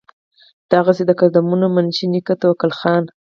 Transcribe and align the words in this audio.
دغسې 0.71 1.03
د 1.07 1.11
قدرمند 1.19 1.63
منشي 1.75 2.05
نيکۀ 2.13 2.33
توکل 2.41 2.71
خان 2.79 3.03